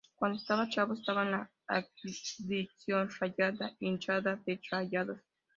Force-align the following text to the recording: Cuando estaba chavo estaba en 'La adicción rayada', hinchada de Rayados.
Cuando 0.15 0.39
estaba 0.39 0.67
chavo 0.67 0.95
estaba 0.95 1.21
en 1.21 1.29
'La 1.31 1.51
adicción 1.67 3.07
rayada', 3.19 3.75
hinchada 3.79 4.35
de 4.47 4.59
Rayados. 4.71 5.21